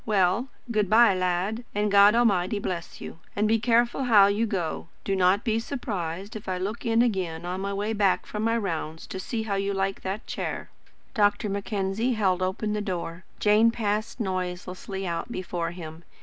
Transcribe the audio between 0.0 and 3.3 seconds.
Well, good bye, lad, and God Almighty bless you.